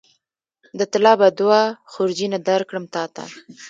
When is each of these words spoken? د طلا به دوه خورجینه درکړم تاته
د 0.79 0.81
طلا 0.91 1.13
به 1.19 1.27
دوه 1.39 1.61
خورجینه 1.91 2.37
درکړم 2.49 2.85
تاته 2.95 3.23